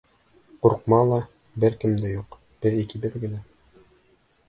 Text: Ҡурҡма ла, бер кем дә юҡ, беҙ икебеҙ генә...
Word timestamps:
Ҡурҡма 0.65 0.99
ла, 1.09 1.19
бер 1.65 1.77
кем 1.85 1.95
дә 2.07 2.15
юҡ, 2.17 2.41
беҙ 2.67 2.83
икебеҙ 2.83 3.23
генә... 3.27 3.47